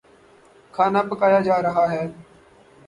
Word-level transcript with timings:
کھانا 0.73 1.01
پکایا 1.09 1.39
جا 1.47 1.61
رہا 1.61 1.85
ہے 1.91 2.03